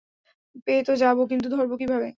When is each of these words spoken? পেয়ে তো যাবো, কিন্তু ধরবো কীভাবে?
পেয়ে 0.65 0.81
তো 0.87 0.93
যাবো, 0.97 1.21
কিন্তু 1.31 1.47
ধরবো 1.55 1.75
কীভাবে? 1.81 2.09